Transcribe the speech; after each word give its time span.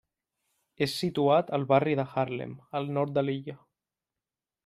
És 0.85 0.95
situat 1.01 1.51
al 1.57 1.67
barri 1.73 1.93
de 2.01 2.07
Harlem, 2.13 2.57
al 2.79 2.91
nord 2.99 3.15
de 3.19 3.27
l'illa. 3.27 3.59